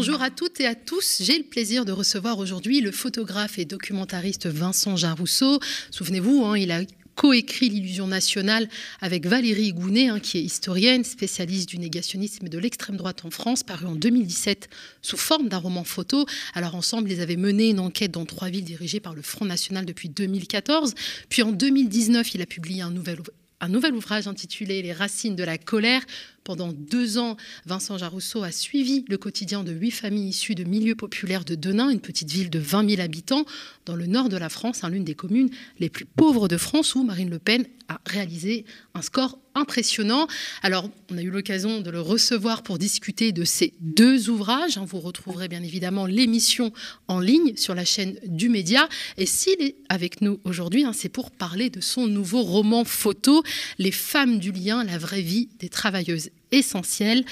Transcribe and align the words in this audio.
Bonjour 0.00 0.22
à 0.22 0.30
toutes 0.30 0.60
et 0.60 0.66
à 0.66 0.74
tous. 0.74 1.20
J'ai 1.20 1.36
le 1.36 1.44
plaisir 1.44 1.84
de 1.84 1.92
recevoir 1.92 2.38
aujourd'hui 2.38 2.80
le 2.80 2.90
photographe 2.90 3.58
et 3.58 3.66
documentariste 3.66 4.46
Vincent 4.46 4.96
Jarousseau. 4.96 5.60
Souvenez-vous, 5.90 6.42
hein, 6.46 6.56
il 6.56 6.70
a 6.70 6.80
coécrit 7.16 7.68
L'illusion 7.68 8.06
nationale 8.06 8.66
avec 9.02 9.26
Valérie 9.26 9.74
Gounet, 9.74 10.08
hein, 10.08 10.18
qui 10.18 10.38
est 10.38 10.42
historienne, 10.42 11.04
spécialiste 11.04 11.68
du 11.68 11.76
négationnisme 11.76 12.46
et 12.46 12.48
de 12.48 12.58
l'extrême 12.58 12.96
droite 12.96 13.26
en 13.26 13.30
France, 13.30 13.62
paru 13.62 13.84
en 13.84 13.94
2017 13.94 14.70
sous 15.02 15.18
forme 15.18 15.50
d'un 15.50 15.58
roman 15.58 15.84
photo. 15.84 16.24
Alors 16.54 16.76
ensemble, 16.76 17.12
ils 17.12 17.20
avaient 17.20 17.36
mené 17.36 17.68
une 17.68 17.80
enquête 17.80 18.12
dans 18.12 18.24
trois 18.24 18.48
villes 18.48 18.64
dirigées 18.64 19.00
par 19.00 19.14
le 19.14 19.20
Front 19.20 19.44
National 19.44 19.84
depuis 19.84 20.08
2014. 20.08 20.94
Puis 21.28 21.42
en 21.42 21.52
2019, 21.52 22.34
il 22.34 22.40
a 22.40 22.46
publié 22.46 22.80
un 22.80 22.90
nouvel, 22.90 23.18
un 23.60 23.68
nouvel 23.68 23.94
ouvrage 23.94 24.26
intitulé 24.26 24.82
Les 24.82 24.92
racines 24.92 25.36
de 25.36 25.44
la 25.44 25.58
colère, 25.58 26.02
pendant 26.44 26.72
deux 26.72 27.18
ans, 27.18 27.36
Vincent 27.66 27.98
Jarousseau 27.98 28.42
a 28.42 28.50
suivi 28.50 29.04
le 29.08 29.18
quotidien 29.18 29.62
de 29.62 29.72
huit 29.72 29.90
familles 29.90 30.30
issues 30.30 30.54
de 30.54 30.64
milieux 30.64 30.94
populaires 30.94 31.44
de 31.44 31.54
Denain, 31.54 31.90
une 31.90 32.00
petite 32.00 32.30
ville 32.30 32.50
de 32.50 32.58
20 32.58 32.88
000 32.88 33.02
habitants, 33.02 33.44
dans 33.84 33.94
le 33.94 34.06
nord 34.06 34.28
de 34.28 34.36
la 34.36 34.48
France, 34.48 34.82
hein, 34.82 34.88
l'une 34.88 35.04
des 35.04 35.14
communes 35.14 35.50
les 35.78 35.90
plus 35.90 36.06
pauvres 36.06 36.48
de 36.48 36.56
France, 36.56 36.94
où 36.94 37.04
Marine 37.04 37.30
Le 37.30 37.38
Pen 37.38 37.66
a 37.88 38.00
réalisé 38.06 38.64
un 38.94 39.02
score 39.02 39.38
impressionnant. 39.54 40.26
Alors, 40.62 40.88
on 41.10 41.18
a 41.18 41.22
eu 41.22 41.30
l'occasion 41.30 41.80
de 41.80 41.90
le 41.90 42.00
recevoir 42.00 42.62
pour 42.62 42.78
discuter 42.78 43.32
de 43.32 43.44
ces 43.44 43.74
deux 43.80 44.28
ouvrages. 44.30 44.78
Hein. 44.78 44.84
Vous 44.86 45.00
retrouverez 45.00 45.48
bien 45.48 45.62
évidemment 45.62 46.06
l'émission 46.06 46.72
en 47.08 47.20
ligne 47.20 47.56
sur 47.56 47.74
la 47.74 47.84
chaîne 47.84 48.18
du 48.24 48.48
Média. 48.48 48.88
Et 49.16 49.26
s'il 49.26 49.60
est 49.60 49.76
avec 49.88 50.20
nous 50.20 50.40
aujourd'hui, 50.44 50.84
hein, 50.84 50.92
c'est 50.92 51.08
pour 51.08 51.30
parler 51.30 51.70
de 51.70 51.80
son 51.80 52.06
nouveau 52.06 52.42
roman 52.42 52.84
photo, 52.84 53.42
Les 53.78 53.92
femmes 53.92 54.38
du 54.38 54.52
lien, 54.52 54.84
la 54.84 54.98
vraie 54.98 55.22
vie 55.22 55.48
des 55.58 55.68
travailleuses 55.68 56.30
essentiel. 56.52 57.24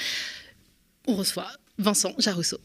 On 1.06 1.16
reçoit 1.16 1.50
Vincent 1.78 2.14
Jarousseau. 2.18 2.58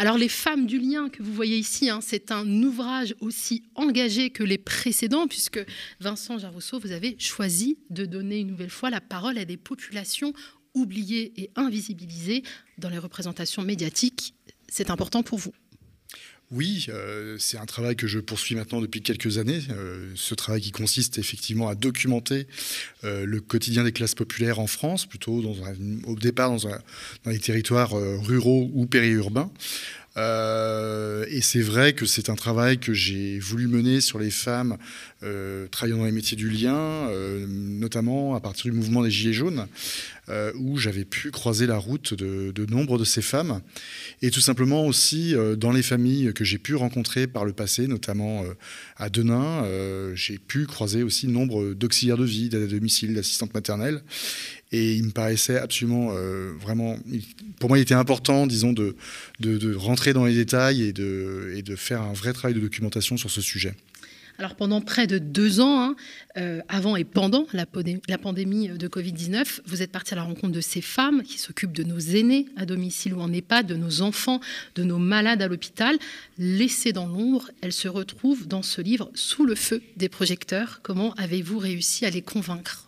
Alors 0.00 0.16
les 0.16 0.28
femmes 0.28 0.66
du 0.66 0.78
lien 0.78 1.08
que 1.08 1.24
vous 1.24 1.34
voyez 1.34 1.58
ici, 1.58 1.90
hein, 1.90 1.98
c'est 2.00 2.30
un 2.30 2.46
ouvrage 2.62 3.16
aussi 3.20 3.64
engagé 3.74 4.30
que 4.30 4.44
les 4.44 4.56
précédents, 4.56 5.26
puisque 5.26 5.58
Vincent 5.98 6.38
Jarousseau, 6.38 6.78
vous 6.78 6.92
avez 6.92 7.16
choisi 7.18 7.78
de 7.90 8.06
donner 8.06 8.38
une 8.38 8.46
nouvelle 8.46 8.70
fois 8.70 8.90
la 8.90 9.00
parole 9.00 9.38
à 9.38 9.44
des 9.44 9.56
populations 9.56 10.32
oubliées 10.74 11.32
et 11.36 11.50
invisibilisées 11.56 12.44
dans 12.78 12.90
les 12.90 12.98
représentations 12.98 13.62
médiatiques. 13.62 14.34
C'est 14.68 14.90
important 14.90 15.24
pour 15.24 15.38
vous. 15.38 15.52
Oui, 16.50 16.86
euh, 16.88 17.36
c'est 17.38 17.58
un 17.58 17.66
travail 17.66 17.94
que 17.94 18.06
je 18.06 18.18
poursuis 18.18 18.54
maintenant 18.54 18.80
depuis 18.80 19.02
quelques 19.02 19.36
années. 19.36 19.60
Euh, 19.70 20.10
ce 20.14 20.34
travail 20.34 20.62
qui 20.62 20.70
consiste 20.70 21.18
effectivement 21.18 21.68
à 21.68 21.74
documenter 21.74 22.46
euh, 23.04 23.26
le 23.26 23.40
quotidien 23.42 23.84
des 23.84 23.92
classes 23.92 24.14
populaires 24.14 24.58
en 24.58 24.66
France, 24.66 25.04
plutôt 25.04 25.42
au 26.06 26.14
départ 26.14 26.56
dans 26.56 27.30
les 27.30 27.38
territoires 27.38 27.92
ruraux 27.92 28.70
ou 28.72 28.86
périurbains. 28.86 29.50
Et 30.18 31.40
c'est 31.40 31.60
vrai 31.60 31.92
que 31.92 32.06
c'est 32.06 32.28
un 32.28 32.34
travail 32.34 32.78
que 32.78 32.92
j'ai 32.92 33.38
voulu 33.38 33.68
mener 33.68 34.00
sur 34.00 34.18
les 34.18 34.30
femmes 34.30 34.76
travaillant 35.70 35.98
dans 35.98 36.04
les 36.04 36.12
métiers 36.12 36.36
du 36.36 36.50
lien, 36.50 37.08
notamment 37.48 38.34
à 38.34 38.40
partir 38.40 38.70
du 38.70 38.76
mouvement 38.76 39.02
des 39.02 39.10
Gilets 39.10 39.32
jaunes. 39.32 39.66
Euh, 40.30 40.52
où 40.56 40.76
j'avais 40.76 41.06
pu 41.06 41.30
croiser 41.30 41.66
la 41.66 41.78
route 41.78 42.12
de, 42.12 42.66
nombre 42.66 42.98
de 42.98 43.04
ces 43.04 43.22
femmes, 43.22 43.62
et 44.20 44.30
tout 44.30 44.42
simplement 44.42 44.84
aussi 44.84 45.34
euh, 45.34 45.56
dans 45.56 45.72
les 45.72 45.80
familles 45.80 46.34
que 46.34 46.44
j'ai 46.44 46.58
pu 46.58 46.74
rencontrer 46.74 47.26
par 47.26 47.46
le 47.46 47.54
passé, 47.54 47.86
notamment 47.86 48.42
euh, 48.42 48.52
à 48.98 49.08
Denain, 49.08 49.64
j'ai 50.14 50.36
pu 50.36 50.66
croiser 50.66 51.02
aussi 51.02 51.28
nombre 51.28 51.72
d'auxiliaires 51.72 52.18
de 52.18 52.26
vie, 52.26 52.50
d'aide 52.50 52.64
à 52.64 52.66
domicile, 52.66 53.14
d'assistantes 53.14 53.54
maternelles, 53.54 54.02
et 54.72 54.94
il 54.94 55.04
me 55.04 55.10
paraissait 55.10 55.58
absolument, 55.58 56.12
vraiment, 56.60 56.96
pour 57.58 57.70
moi, 57.70 57.78
il 57.78 57.82
était 57.82 57.94
important, 57.94 58.46
disons, 58.46 58.72
de, 58.72 58.94
rentrer 59.74 60.12
dans 60.12 60.26
les 60.26 60.34
détails 60.34 60.82
et 60.82 60.92
de, 60.92 61.52
et 61.56 61.62
de 61.62 61.76
faire 61.76 62.02
un 62.02 62.12
vrai 62.12 62.32
travail 62.32 62.54
de 62.54 62.60
documentation 62.60 63.16
sur 63.16 63.30
ce 63.30 63.40
sujet. 63.40 63.74
Alors 64.40 64.54
pendant 64.54 64.80
près 64.80 65.08
de 65.08 65.18
deux 65.18 65.58
ans, 65.58 65.80
hein, 65.80 65.96
euh, 66.36 66.60
avant 66.68 66.94
et 66.94 67.02
pendant 67.02 67.48
la, 67.52 67.66
pandémie 67.66 68.68
de 68.68 68.88
Covid-19, 68.88 69.62
vous 69.66 69.82
êtes 69.82 69.90
parti 69.90 70.14
à 70.14 70.16
la 70.16 70.22
rencontre 70.22 70.52
de 70.52 70.60
ces 70.60 70.80
femmes 70.80 71.24
qui 71.24 71.38
s'occupent 71.38 71.72
de 71.72 71.82
nos 71.82 71.98
aînés 71.98 72.46
à 72.56 72.64
domicile 72.64 73.14
ou 73.14 73.20
en 73.20 73.32
EHPAD, 73.32 73.66
de 73.66 73.74
nos 73.74 74.00
enfants, 74.00 74.40
de 74.76 74.84
nos 74.84 74.98
malades 74.98 75.42
à 75.42 75.48
l'hôpital. 75.48 75.98
Laissées 76.38 76.92
dans 76.92 77.08
l'ombre, 77.08 77.50
elles 77.62 77.72
se 77.72 77.88
retrouvent 77.88 78.46
dans 78.46 78.62
ce 78.62 78.80
livre 78.80 79.10
sous 79.14 79.44
le 79.44 79.56
feu 79.56 79.82
des 79.96 80.08
projecteurs. 80.08 80.78
Comment 80.84 81.14
avez-vous 81.14 81.58
réussi 81.58 82.06
à 82.06 82.10
les 82.10 82.22
convaincre? 82.22 82.87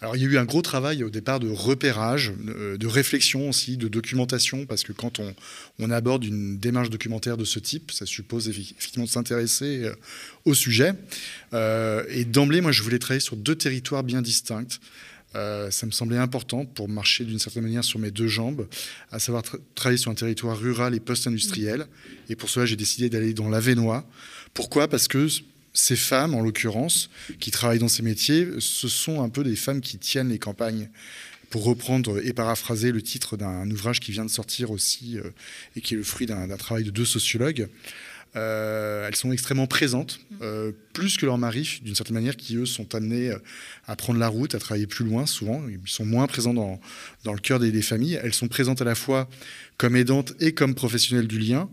Alors 0.00 0.16
il 0.16 0.22
y 0.22 0.24
a 0.26 0.28
eu 0.28 0.38
un 0.38 0.44
gros 0.44 0.62
travail 0.62 1.02
au 1.02 1.10
départ 1.10 1.40
de 1.40 1.50
repérage, 1.50 2.32
euh, 2.48 2.76
de 2.76 2.86
réflexion 2.86 3.48
aussi, 3.48 3.76
de 3.76 3.88
documentation, 3.88 4.64
parce 4.64 4.84
que 4.84 4.92
quand 4.92 5.18
on, 5.18 5.90
aborde 5.90 6.24
une 6.24 6.58
démarche 6.58 6.90
documentaire 6.90 7.36
de 7.36 7.44
ce 7.44 7.58
type, 7.58 7.90
ça 7.90 8.06
suppose 8.06 8.48
effectivement 8.48 9.06
de 9.06 9.10
s'intéresser 9.10 9.84
euh, 9.84 9.94
au 10.44 10.54
sujet. 10.54 10.92
Euh, 11.54 12.04
et 12.10 12.24
d'emblée, 12.24 12.60
moi, 12.60 12.72
je 12.72 12.82
voulais 12.82 12.98
travailler 12.98 13.20
sur 13.20 13.36
deux 13.36 13.56
territoires 13.56 14.04
bien 14.04 14.22
distincts. 14.22 14.78
ça 15.34 15.86
me 15.86 15.90
semblait 15.90 16.18
important 16.18 16.64
pour 16.64 16.88
marcher 16.88 17.24
d'une 17.24 17.38
certaine 17.38 17.62
manière 17.62 17.84
sur 17.84 17.98
mes 17.98 18.10
deux 18.10 18.28
jambes, 18.28 18.66
à 19.10 19.18
savoir 19.18 19.42
travailler 19.74 19.98
sur 19.98 20.10
un 20.10 20.14
territoire 20.14 20.58
rural 20.58 20.94
et 20.94 21.00
post-industriel. 21.00 21.86
Et 22.28 22.36
pour 22.36 22.48
cela, 22.50 22.66
j'ai 22.66 22.76
décidé 22.76 23.08
d'aller 23.08 23.34
dans 23.34 23.48
l'Avenois. 23.48 24.04
Pourquoi? 24.54 24.88
Parce 24.88 25.08
que 25.08 25.28
ces 25.78 25.94
femmes, 25.94 26.34
en 26.34 26.40
l'occurrence, 26.40 27.08
qui 27.38 27.52
travaillent 27.52 27.78
dans 27.78 27.86
ces 27.86 28.02
métiers, 28.02 28.48
ce 28.58 28.88
sont 28.88 29.22
un 29.22 29.28
peu 29.28 29.44
des 29.44 29.54
femmes 29.54 29.80
qui 29.80 29.96
tiennent 29.96 30.28
les 30.28 30.38
campagnes. 30.38 30.90
Pour 31.50 31.62
reprendre 31.62 32.20
et 32.22 32.32
paraphraser 32.32 32.90
le 32.90 33.00
titre 33.00 33.36
d'un 33.36 33.70
ouvrage 33.70 34.00
qui 34.00 34.10
vient 34.10 34.24
de 34.24 34.30
sortir 34.30 34.70
aussi 34.70 35.18
euh, 35.18 35.30
et 35.76 35.80
qui 35.80 35.94
est 35.94 35.96
le 35.96 36.02
fruit 36.02 36.26
d'un 36.26 36.48
travail 36.56 36.82
de 36.82 36.90
deux 36.90 37.04
sociologues, 37.04 37.68
euh, 38.36 39.06
elles 39.06 39.14
sont 39.14 39.32
extrêmement 39.32 39.66
présentes, 39.68 40.20
euh, 40.42 40.72
plus 40.92 41.16
que 41.16 41.24
leurs 41.24 41.38
maris, 41.38 41.80
d'une 41.82 41.94
certaine 41.94 42.16
manière, 42.16 42.36
qui 42.36 42.56
eux 42.56 42.66
sont 42.66 42.94
amenés 42.94 43.32
à 43.86 43.96
prendre 43.96 44.18
la 44.18 44.28
route, 44.28 44.54
à 44.54 44.58
travailler 44.58 44.86
plus 44.86 45.04
loin 45.04 45.26
souvent. 45.26 45.62
Ils 45.68 45.78
sont 45.86 46.04
moins 46.04 46.26
présents 46.26 46.52
dans, 46.52 46.80
le 47.32 47.38
cœur 47.38 47.60
des, 47.60 47.82
familles. 47.82 48.20
Elles 48.22 48.34
sont 48.34 48.48
présentes 48.48 48.82
à 48.82 48.84
la 48.84 48.96
fois 48.96 49.30
comme 49.78 49.96
aidantes 49.96 50.34
et 50.40 50.52
comme 50.52 50.74
professionnelles 50.74 51.28
du 51.28 51.38
lien. 51.38 51.70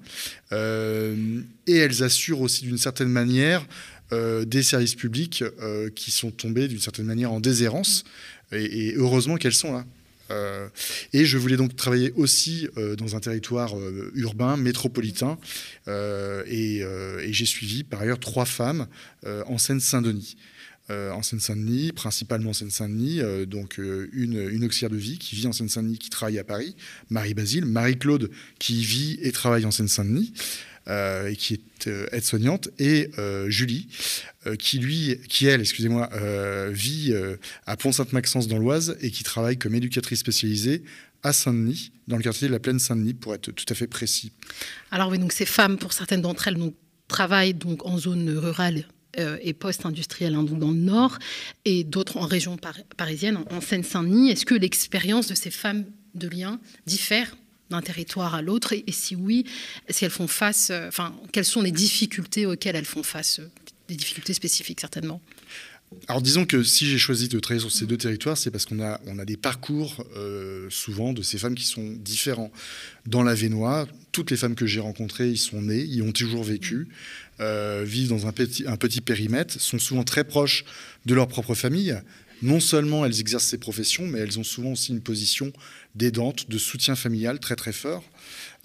et 0.51 1.75
elles 1.75 2.03
assurent 2.03 2.41
aussi 2.41 2.63
d'une 2.63 2.77
certaine 2.77 3.09
manière 3.09 3.65
des 4.11 4.63
services 4.63 4.95
publics 4.95 5.43
euh, 5.61 5.89
qui 5.89 6.11
sont 6.11 6.31
tombés 6.31 6.67
d'une 6.67 6.79
certaine 6.79 7.05
manière 7.05 7.31
en 7.31 7.39
déshérence. 7.39 8.03
Et, 8.51 8.93
heureusement 8.95 9.37
qu'elles 9.37 9.53
sont 9.53 9.73
là. 9.73 9.85
Euh, 10.31 10.67
et 11.13 11.25
je 11.25 11.37
voulais 11.37 11.57
donc 11.57 11.75
travailler 11.75 12.11
aussi 12.15 12.67
dans 12.97 13.15
un 13.15 13.19
territoire 13.19 13.73
urbain, 14.13 14.57
métropolitain. 14.57 15.37
et, 15.87 16.83
j'ai 17.29 17.45
suivi 17.45 17.83
par 17.83 18.01
ailleurs 18.01 18.19
trois 18.19 18.45
femmes 18.45 18.87
en 19.25 19.57
Seine-Saint-Denis. 19.57 20.37
en 20.89 21.21
Seine-Saint-Denis, 21.21 21.91
principalement 21.91 22.51
en 22.51 22.53
Seine-Saint-Denis, 22.53 23.21
donc 23.47 23.77
une, 23.77 24.47
une 24.49 24.63
auxiliaire 24.63 24.91
de 24.91 24.97
vie 24.97 25.17
qui 25.17 25.35
vit 25.35 25.47
en 25.47 25.53
Seine-Saint-Denis, 25.53 25.97
qui 25.97 26.09
travaille 26.09 26.39
à 26.39 26.43
Paris, 26.43 26.75
Marie-Basile, 27.09 27.65
Marie-Claude 27.65 28.29
qui 28.59 28.83
vit 28.85 29.17
et 29.21 29.31
travaille 29.31 29.65
en 29.65 29.71
Seine-Saint-Denis, 29.71 30.33
euh, 30.87 31.29
et 31.29 31.35
qui 31.35 31.55
est 31.55 31.87
euh, 31.87 32.05
aide-soignante, 32.11 32.69
et 32.77 33.09
euh, 33.17 33.49
Julie, 33.49 33.87
qui 34.59 34.77
lui, 34.77 35.19
qui 35.27 35.47
elle, 35.47 35.61
excusez-moi, 35.61 36.07
vit 36.69 37.15
à 37.65 37.75
Pont-Sainte-Maxence 37.77 38.47
dans 38.47 38.59
l'Oise 38.59 38.95
et 39.01 39.09
qui 39.09 39.23
travaille 39.23 39.57
comme 39.57 39.73
éducatrice 39.73 40.19
spécialisée 40.19 40.83
à 41.23 41.33
Saint-Denis, 41.33 41.91
dans 42.07 42.17
le 42.17 42.21
quartier 42.21 42.47
de 42.47 42.53
la 42.53 42.59
Plaine 42.59 42.77
Saint-Denis, 42.77 43.15
pour 43.15 43.33
être 43.33 43.51
tout 43.51 43.65
à 43.67 43.73
fait 43.73 43.87
précis. 43.87 44.31
Alors 44.91 45.09
oui, 45.09 45.17
donc 45.17 45.31
ces 45.33 45.47
femmes, 45.47 45.77
pour 45.77 45.93
certaines 45.93 46.21
d'entre 46.21 46.47
elles, 46.47 46.57
travaillent 47.07 47.55
donc 47.55 47.87
en 47.87 47.97
zone 47.97 48.29
rurale 48.37 48.85
et 49.17 49.53
post-industrielle, 49.53 50.35
hein, 50.35 50.43
donc 50.43 50.59
dans 50.59 50.69
le 50.69 50.77
nord, 50.77 51.17
et 51.63 51.83
d'autres 51.83 52.17
en 52.17 52.27
région 52.27 52.57
parisienne, 52.97 53.39
en 53.49 53.61
Seine-Saint-Denis. 53.61 54.29
Est-ce 54.29 54.45
que 54.45 54.53
l'expérience 54.53 55.25
de 55.25 55.33
ces 55.33 55.49
femmes 55.49 55.85
de 56.13 56.27
lien 56.27 56.59
diffère 56.85 57.35
d'un 57.69 57.81
territoire 57.81 58.35
à 58.35 58.41
l'autre 58.41 58.73
et, 58.73 58.91
si 58.91 59.15
oui, 59.15 59.45
si 59.89 60.05
elles 60.05 60.11
font 60.11 60.27
face, 60.27 60.69
euh, 60.69 60.87
enfin, 60.87 61.15
quelles 61.31 61.45
sont 61.45 61.61
les 61.61 61.71
difficultés 61.71 62.45
auxquelles 62.45 62.75
elles 62.75 62.85
font 62.85 63.03
face 63.03 63.39
euh, 63.39 63.49
Des 63.87 63.95
difficultés 63.95 64.33
spécifiques 64.33 64.81
certainement. 64.81 65.21
Alors 66.07 66.21
disons 66.21 66.45
que 66.45 66.63
si 66.63 66.87
j'ai 66.87 66.97
choisi 66.97 67.29
de 67.29 67.39
travailler 67.39 67.61
sur 67.61 67.71
ces 67.71 67.85
deux 67.85 67.97
territoires, 67.97 68.37
c'est 68.37 68.51
parce 68.51 68.65
qu'on 68.65 68.81
a, 68.81 68.99
on 69.05 69.17
a 69.19 69.25
des 69.25 69.37
parcours 69.37 70.03
euh, 70.17 70.67
souvent 70.69 71.13
de 71.13 71.21
ces 71.21 71.37
femmes 71.37 71.55
qui 71.55 71.63
sont 71.63 71.93
différents. 71.99 72.51
Dans 73.05 73.23
la 73.23 73.35
Vénois, 73.35 73.87
toutes 74.11 74.31
les 74.31 74.37
femmes 74.37 74.55
que 74.55 74.65
j'ai 74.65 74.79
rencontrées, 74.79 75.29
ils 75.29 75.37
sont 75.37 75.61
nés, 75.61 75.81
ils 75.81 76.01
ont 76.01 76.11
toujours 76.11 76.43
vécu, 76.43 76.87
vivent 77.39 78.09
dans 78.09 78.25
un 78.25 78.31
petit, 78.31 78.65
un 78.67 78.77
petit 78.77 78.99
périmètre, 78.99 79.61
sont 79.61 79.77
souvent 79.77 80.03
très 80.03 80.23
proches 80.23 80.65
de 81.05 81.13
leur 81.13 81.27
propre 81.27 81.53
famille, 81.53 81.95
non 82.41 82.59
seulement 82.59 83.05
elles 83.05 83.19
exercent 83.19 83.47
ces 83.47 83.57
professions, 83.57 84.07
mais 84.07 84.19
elles 84.19 84.39
ont 84.39 84.43
souvent 84.43 84.71
aussi 84.71 84.91
une 84.91 85.01
position 85.01 85.51
d'aidante, 85.95 86.49
de 86.49 86.57
soutien 86.57 86.95
familial 86.95 87.39
très 87.39 87.55
très 87.55 87.73
fort. 87.73 88.03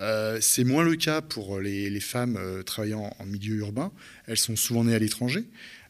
Euh, 0.01 0.39
c'est 0.41 0.65
moins 0.65 0.83
le 0.83 0.97
cas 0.97 1.21
pour 1.21 1.61
les, 1.61 2.01
femmes 2.01 2.37
euh, 2.39 2.63
travaillant 2.63 3.15
en 3.19 3.27
milieu 3.27 3.57
urbain. 3.57 3.93
Elles 4.27 4.39
sont 4.39 4.57
souvent 4.57 4.85
nées 4.85 4.95
à 4.95 4.99
l'étranger. 4.99 5.45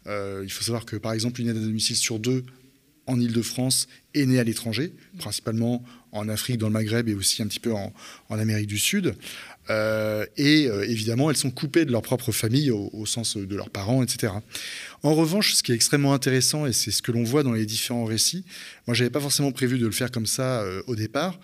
Euh, 0.07 0.43
il 0.45 0.51
faut 0.51 0.65
savoir 0.65 0.87
que 0.87 0.97
par 0.97 1.13
exemple 1.13 1.41
une 1.41 1.49
aide 1.49 1.57
à 1.57 1.61
domicile 1.61 1.97
sur 1.97 2.19
deux 2.19 2.45
en 3.07 3.21
Ile-de-France 3.21 3.89
et 4.15 4.25
nées 4.27 4.39
à 4.39 4.45
l'étranger, 4.45 4.93
principalement 5.19 5.85
en 6.13 6.29
Afrique, 6.29 6.59
dans 6.59 6.69
le 6.69 6.73
Maghreb 6.73 7.09
et 7.09 7.15
aussi 7.15 7.43
un 7.43 7.47
petit 7.47 7.61
peu 7.61 7.73
en, 7.73 7.93
Amérique 8.31 8.69
du 8.69 8.79
Sud. 8.79 9.15
Euh, 9.71 10.27
et 10.37 10.67
euh, 10.67 10.89
évidemment, 10.89 11.31
elles 11.31 11.37
sont 11.37 11.51
coupées 11.51 11.85
de 11.85 11.93
leur 11.93 12.03
propre 12.03 12.33
famille 12.33 12.71
au, 12.71 13.07
sens 13.07 13.37
de 13.37 13.57
leurs 13.57 13.71
parents, 13.71 14.03
etc. 14.03 14.33
En 15.03 15.15
revanche, 15.15 15.55
ce 15.55 15.63
qui 15.63 15.73
est 15.73 15.75
extrêmement 15.75 16.13
intéressant, 16.13 16.67
et 16.67 16.73
c'est 16.73 16.91
ce 16.91 17.03
que 17.03 17.13
l'on 17.13 17.23
voit 17.23 17.43
dans 17.43 17.53
les 17.53 17.67
différents 17.67 18.05
récits, 18.05 18.45
moi, 18.87 18.95
j'avais 18.95 19.11
pas 19.11 19.21
forcément 19.21 19.53
prévu 19.53 19.79
de 19.79 19.87
le 19.87 19.93
faire 19.93 20.11
comme 20.11 20.27
ça 20.27 20.65
au 20.87 20.97
départ. 20.97 21.39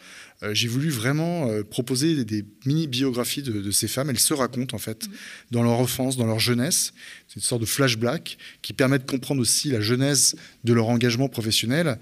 j'ai 0.52 0.69
voulu 0.69 0.90
vraiment 0.90 1.49
proposer 1.70 2.25
des, 2.25 2.44
mini-biographies 2.67 3.43
de, 3.43 3.70
ces 3.70 3.88
femmes. 3.88 4.11
Elles 4.11 4.19
se 4.19 4.34
racontent, 4.34 4.76
en 4.76 4.78
fait, 4.78 5.08
dans 5.50 5.62
leur 5.62 5.78
enfance, 5.78 6.17
dans 6.17 6.26
leur 6.26 6.40
jeunesse. 6.40 6.93
C'est 7.28 7.37
une 7.37 7.43
sorte 7.43 7.61
de 7.61 7.67
flashback 7.67 8.37
qui 8.62 8.73
permet 8.73 8.99
de 8.99 9.05
comprendre 9.05 9.40
aussi 9.40 9.70
la 9.70 9.81
genèse 9.81 10.37
de 10.64 10.73
leur 10.73 10.88
engagement 10.88 11.28
professionnel. 11.28 11.99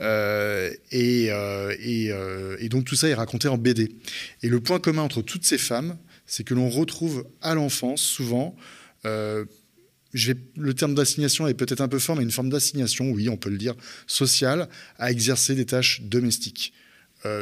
Euh, 0.00 0.70
et, 0.90 1.30
euh, 1.30 1.74
euh, 1.80 2.56
et, 2.58 2.68
donc 2.68 2.84
tout 2.84 2.96
ça 2.96 3.08
est 3.08 3.14
raconté 3.14 3.48
en 3.48 3.58
BD. 3.58 3.94
Et 4.42 4.48
le 4.48 4.60
point 4.60 4.80
commun 4.80 5.02
entre 5.02 5.22
toutes 5.22 5.44
ces 5.44 5.58
femmes, 5.58 5.96
c'est 6.26 6.44
que 6.44 6.54
l'on 6.54 6.68
retrouve 6.68 7.26
à 7.40 7.54
l'enfance 7.54 8.00
souvent 8.00 8.56
le 9.04 10.74
terme 10.74 10.94
d'assignation 10.94 11.48
est 11.48 11.54
peut-être 11.54 11.80
un 11.80 11.88
peu 11.88 11.98
fort, 11.98 12.16
mais 12.16 12.22
une 12.22 12.30
forme 12.30 12.50
d'assignation, 12.50 13.10
oui, 13.10 13.30
on 13.30 13.38
peut 13.38 13.48
le 13.48 13.56
dire, 13.56 13.74
sociale, 14.06 14.68
à 14.98 15.10
exercer 15.10 15.54
des 15.54 15.64
tâches 15.64 16.02
domestiques. 16.02 16.74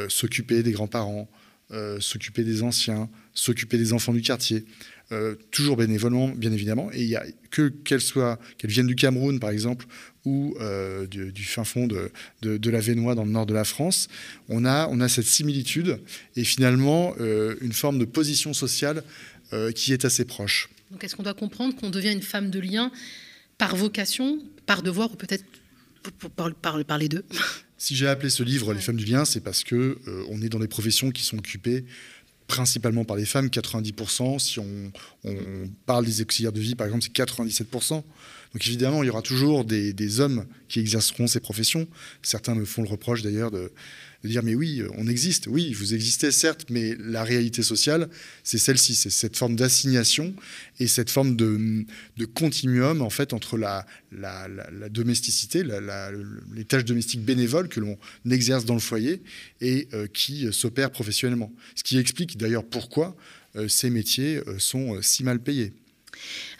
s'occuper 0.07 0.63
des 0.63 0.71
grands-parents, 0.71 1.29
s'occuper 1.99 2.43
des 2.43 2.63
anciens, 2.63 3.09
s'occuper 3.33 3.77
des 3.77 3.91
enfants 3.93 4.13
du 4.13 4.21
quartier, 4.21 4.65
toujours 5.51 5.75
bénévolement, 5.75 6.29
bien 6.29 6.51
évidemment. 6.51 6.89
Et 6.93 7.13
que 7.51 7.67
qu'elles 7.67 8.01
soient, 8.01 8.39
qu'elles 8.57 8.71
viennent 8.71 8.87
du 8.87 8.95
Cameroun, 8.95 9.39
par 9.39 9.49
exemple, 9.49 9.85
ou 10.25 10.55
euh, 10.59 11.07
du, 11.07 11.43
fin 11.43 11.63
fond 11.63 11.87
de, 11.87 12.11
de, 12.41 12.69
la 12.69 12.79
Vénois 12.79 13.15
dans 13.15 13.25
le 13.25 13.31
nord 13.31 13.45
de 13.45 13.53
la 13.53 13.63
France, 13.63 14.07
on 14.49 14.65
a, 14.65 14.87
on 14.89 14.99
a 15.01 15.07
cette 15.07 15.25
similitude 15.25 15.99
et 16.35 16.43
finalement 16.43 17.15
euh, 17.19 17.55
une 17.61 17.73
forme 17.73 17.99
de 17.99 18.05
position 18.05 18.53
sociale 18.53 19.03
qui 19.75 19.91
est 19.91 20.05
assez 20.05 20.23
proche. 20.23 20.69
Donc 20.91 21.03
est-ce 21.03 21.17
qu'on 21.17 21.23
doit 21.23 21.33
comprendre 21.33 21.75
qu'on 21.75 21.89
devient 21.89 22.13
une 22.13 22.21
femme 22.21 22.49
de 22.49 22.59
lien 22.61 22.89
par 23.57 23.75
vocation, 23.75 24.39
par 24.65 24.81
devoir 24.81 25.11
ou 25.11 25.17
peut-être 25.17 25.43
par, 26.37 26.53
par, 26.53 26.85
par 26.85 26.97
les 26.97 27.09
deux? 27.09 27.25
Si 27.77 27.93
j'ai 27.97 28.07
appelé 28.07 28.29
ce 28.29 28.43
livre 28.43 28.73
Les 28.73 28.79
femmes 28.79 28.95
du 28.95 29.03
lien, 29.03 29.25
c'est 29.25 29.41
parce 29.41 29.65
que 29.65 29.97
on 30.29 30.41
est 30.41 30.47
dans 30.47 30.59
des 30.59 30.69
professions 30.69 31.11
qui 31.11 31.23
sont 31.23 31.37
occupées 31.37 31.83
principalement 32.51 33.05
par 33.05 33.15
les 33.15 33.25
femmes, 33.25 33.47
90%. 33.47 34.37
Si 34.39 34.59
on, 34.59 34.91
parle 35.85 36.05
des 36.05 36.21
auxiliaires 36.21 36.51
de 36.51 36.59
vie, 36.59 36.75
par 36.75 36.85
exemple, 36.87 37.03
c'est 37.03 37.15
97%. 37.15 37.93
Donc 37.93 38.67
évidemment, 38.67 39.03
il 39.03 39.07
y 39.07 39.09
aura 39.09 39.21
toujours 39.21 39.63
des, 39.63 40.19
hommes 40.19 40.45
qui 40.67 40.81
exerceront 40.81 41.27
ces 41.27 41.39
professions. 41.39 41.87
Certains 42.21 42.53
me 42.53 42.65
font 42.65 42.83
le 42.83 42.89
reproche 42.89 43.21
d'ailleurs 43.21 43.51
de, 43.51 43.71
dire 44.29 44.43
mais 44.43 44.55
oui, 44.55 44.83
on 44.97 45.07
existe, 45.07 45.47
oui, 45.47 45.73
vous 45.73 45.93
existez 45.93 46.31
certes, 46.31 46.65
mais 46.69 46.95
la 46.99 47.23
réalité 47.23 47.63
sociale, 47.63 48.09
c'est 48.43 48.57
celle-ci, 48.57 48.95
c'est 48.95 49.09
cette 49.09 49.37
forme 49.37 49.55
d'assignation 49.55 50.33
et 50.79 50.87
cette 50.87 51.09
forme 51.09 51.35
de, 51.35 51.85
continuum 52.33 53.01
en 53.01 53.09
fait 53.09 53.33
entre 53.33 53.57
la, 53.57 53.85
la, 54.11 54.47
domesticité, 54.89 55.63
les 55.63 56.65
tâches 56.65 56.85
domestiques 56.85 57.23
bénévoles 57.23 57.67
que 57.67 57.79
l'on 57.79 57.97
exerce 58.29 58.65
dans 58.65 58.73
le 58.73 58.79
foyer 58.79 59.21
et 59.59 59.87
euh, 59.93 60.07
qui 60.07 60.51
s'opèrent 60.51 60.91
professionnellement. 60.91 61.51
Ce 61.75 61.83
qui 61.83 61.97
explique 61.97 62.37
d'ailleurs 62.37 62.65
pourquoi 62.65 63.15
euh, 63.55 63.67
ces 63.67 63.89
métiers 63.89 64.41
euh, 64.47 64.59
sont 64.59 65.01
si 65.01 65.23
mal 65.23 65.39
payés. 65.41 65.73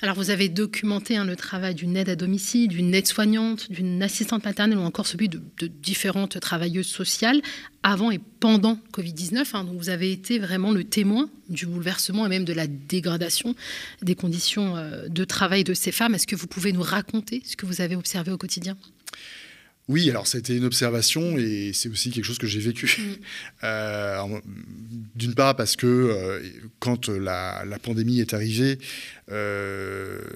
Alors 0.01 0.15
vous 0.15 0.29
avez 0.29 0.49
documenté 0.49 1.17
hein, 1.17 1.25
le 1.25 1.35
travail 1.35 1.75
d'une 1.75 1.95
aide 1.95 2.09
à 2.09 2.15
domicile, 2.15 2.67
d'une 2.67 2.93
aide-soignante, 2.93 3.71
d'une 3.71 4.01
assistante 4.01 4.43
maternelle 4.43 4.77
ou 4.77 4.81
encore 4.81 5.07
celui 5.07 5.29
de, 5.29 5.41
différentes 5.67 6.39
travailleuses 6.39 6.87
sociales 6.87 7.41
avant 7.83 8.11
et 8.11 8.19
pendant 8.39 8.79
Covid-19. 8.93 9.45
Hein. 9.53 9.63
donc 9.65 9.77
vous 9.77 9.89
avez 9.89 10.11
été 10.11 10.39
vraiment 10.39 10.71
le 10.71 10.83
témoin 10.83 11.29
du 11.49 11.65
bouleversement 11.65 12.25
et 12.25 12.29
même 12.29 12.45
de 12.45 12.53
la 12.53 12.67
dégradation 12.67 13.55
des 14.01 14.15
conditions 14.15 14.77
euh, 14.77 15.07
de 15.07 15.23
travail 15.23 15.63
de 15.63 15.73
ces 15.73 15.91
femmes. 15.91 16.15
Est-ce 16.15 16.27
que 16.27 16.35
vous 16.35 16.47
pouvez 16.47 16.71
nous 16.71 16.81
raconter 16.81 17.43
ce 17.45 17.55
que 17.55 17.65
vous 17.65 17.81
avez 17.81 17.95
observé 17.95 18.31
au 18.31 18.37
quotidien? 18.37 18.77
Oui, 19.91 20.09
alors 20.09 20.25
c'était 20.25 20.55
une 20.55 20.63
observation 20.63 21.37
et 21.37 21.71
c'est 21.73 21.89
aussi 21.89 22.11
quelque 22.11 22.23
chose 22.23 22.37
que 22.37 22.47
j'ai 22.47 22.59
vécu. 22.59 22.97
Mm. 22.97 23.15
Euh, 23.63 24.39
d'une 25.15 25.35
part 25.35 25.55
parce 25.55 25.75
que 25.75 25.85
euh, 25.85 26.41
quand 26.79 27.09
la, 27.09 27.63
pandémie 27.83 28.19
est 28.19 28.33
arrivée, 28.33 28.79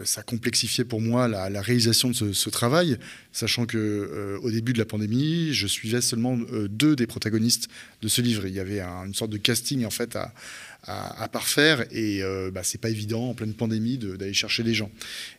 ça 0.03 0.23
complexifiait 0.23 0.85
pour 0.85 1.01
moi 1.01 1.27
la, 1.27 1.61
réalisation 1.61 2.09
de 2.09 2.33
ce, 2.33 2.49
travail, 2.49 2.97
sachant 3.31 3.65
que 3.65 4.39
au 4.41 4.51
début 4.51 4.73
de 4.73 4.79
la 4.79 4.85
pandémie, 4.85 5.53
je 5.53 5.67
suivais 5.67 6.01
seulement 6.01 6.37
deux 6.69 6.95
des 6.95 7.07
protagonistes 7.07 7.67
de 8.01 8.07
ce 8.07 8.21
livre. 8.21 8.45
Il 8.45 8.53
y 8.53 8.59
avait 8.59 8.81
une 8.81 9.13
sorte 9.13 9.31
de 9.31 9.37
casting 9.37 9.85
en 9.85 9.89
fait 9.89 10.15
à, 10.15 11.27
parfaire 11.29 11.83
et 11.91 12.21
euh, 12.21 12.51
bah, 12.51 12.61
c'est 12.63 12.79
pas 12.79 12.89
évident 12.89 13.29
en 13.29 13.33
pleine 13.33 13.53
pandémie 13.53 13.97
d'aller 13.97 14.33
chercher 14.33 14.61
des 14.61 14.73
gens, 14.73 14.91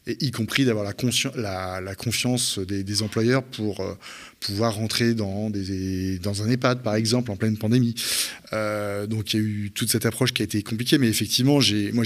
y 0.06 0.30
compris 0.32 0.64
d'avoir 0.64 0.84
la, 0.84 1.94
confiance 1.94 2.58
des, 2.58 3.02
employeurs 3.02 3.44
pour 3.44 3.80
euh, 3.80 3.94
pouvoir 4.40 4.74
rentrer 4.74 5.14
dans, 5.14 5.52
un 5.52 6.50
EHPAD 6.50 6.82
par 6.82 6.96
exemple 6.96 7.30
en 7.30 7.36
pleine 7.36 7.56
pandémie. 7.56 7.94
Euh, 8.52 9.06
donc 9.06 9.34
il 9.34 9.40
y 9.40 9.42
a 9.42 9.46
eu 9.46 9.70
toute 9.72 9.88
cette 9.88 10.06
approche 10.06 10.32
qui 10.32 10.42
a 10.42 10.44
été 10.44 10.62
compliquée, 10.62 10.98
mais 10.98 11.08
effectivement, 11.08 11.60
moi 11.92 12.04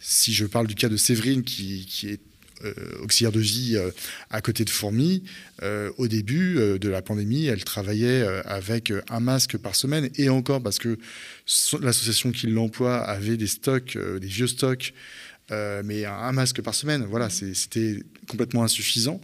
si 0.00 0.32
je 0.32 0.46
parle 0.46 0.66
du 0.66 0.74
cas 0.80 0.88
de 0.88 0.96
Séverine 0.96 1.42
qui, 1.42 1.86
qui 1.86 2.08
est 2.08 2.20
euh, 2.64 2.74
auxiliaire 3.02 3.32
de 3.32 3.40
vie 3.40 3.76
euh, 3.76 3.90
à 4.28 4.42
côté 4.42 4.66
de 4.66 4.70
Fourmi, 4.70 5.22
euh, 5.62 5.90
au 5.96 6.08
début 6.08 6.56
de 6.78 6.88
la 6.90 7.00
pandémie, 7.00 7.46
elle 7.46 7.64
travaillait 7.64 8.22
avec 8.44 8.92
un 9.08 9.20
masque 9.20 9.56
par 9.56 9.74
semaine 9.74 10.10
et 10.16 10.28
encore 10.28 10.62
parce 10.62 10.78
que 10.78 10.98
l'association 11.80 12.32
qui 12.32 12.48
l'emploie 12.48 12.98
avait 12.98 13.38
des 13.38 13.46
stocks, 13.46 13.96
des 13.96 14.26
vieux 14.26 14.46
stocks. 14.46 14.92
mais 15.50 16.04
un, 16.04 16.32
masque 16.32 16.60
par 16.60 16.74
semaine, 16.74 17.04
voilà, 17.08 17.30
c'était 17.30 18.02
complètement 18.28 18.62
insuffisant. 18.62 19.20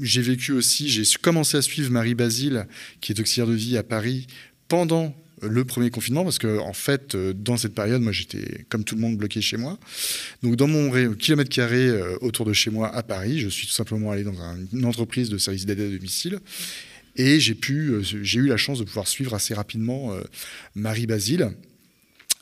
J'ai 0.00 0.22
vécu 0.22 0.52
aussi, 0.52 0.88
j'ai 0.88 1.04
commencé 1.20 1.56
à 1.56 1.62
suivre 1.62 1.90
Marie 1.90 2.14
Basile, 2.14 2.66
qui 3.00 3.12
est 3.12 3.20
auxiliaire 3.20 3.48
de 3.48 3.54
vie 3.54 3.76
à 3.76 3.82
Paris, 3.82 4.26
pendant 4.68 5.14
le 5.42 5.64
premier 5.64 5.90
confinement, 5.90 6.24
parce 6.24 6.38
que 6.38 6.58
en 6.58 6.72
fait, 6.72 7.14
euh, 7.14 7.32
dans 7.32 7.56
cette 7.56 7.74
période, 7.74 8.02
moi, 8.02 8.12
j'étais 8.12 8.64
comme 8.68 8.84
tout 8.84 8.94
le 8.94 9.00
monde 9.00 9.16
bloqué 9.16 9.40
chez 9.40 9.56
moi. 9.56 9.78
Donc, 10.42 10.56
dans 10.56 10.66
mon 10.66 10.90
kilomètre 11.14 11.50
carré 11.50 11.86
euh, 11.88 12.16
autour 12.20 12.46
de 12.46 12.52
chez 12.52 12.70
moi 12.70 12.94
à 12.94 13.02
Paris, 13.02 13.40
je 13.40 13.48
suis 13.48 13.66
tout 13.66 13.72
simplement 13.72 14.10
allé 14.10 14.24
dans 14.24 14.34
une 14.72 14.84
entreprise 14.84 15.30
de 15.30 15.38
service 15.38 15.66
d'aide 15.66 15.80
à 15.80 15.88
domicile. 15.88 16.40
Et 17.16 17.40
j'ai 17.40 17.54
pu, 17.54 17.90
euh, 17.90 18.02
j'ai 18.02 18.40
eu 18.40 18.46
la 18.46 18.56
chance 18.56 18.78
de 18.78 18.84
pouvoir 18.84 19.08
suivre 19.08 19.34
assez 19.34 19.54
rapidement 19.54 20.14
Marie 20.74 21.06
Basile. 21.06 21.50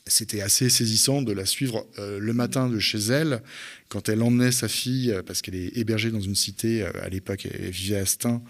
C'était 0.05 0.41
assez 0.41 0.69
saisissant 0.69 1.21
de 1.21 1.31
la 1.33 1.45
suivre 1.45 1.85
le 1.97 2.33
matin 2.33 2.67
de 2.67 2.79
chez 2.79 2.97
elle, 2.97 3.43
quand 3.89 4.09
elle 4.09 4.23
emmenait 4.23 4.51
sa 4.51 4.67
fille, 4.67 5.15
parce 5.27 5.43
qu'elle 5.43 5.55
est 5.55 5.77
hébergée 5.77 6.09
dans 6.09 6.19
une 6.19 6.33
cité, 6.33 6.83
à 6.83 7.09
l'époque 7.09 7.47
elle 7.51 7.69
vivait 7.69 7.97
à 7.97 8.05
Stein, 8.07 8.41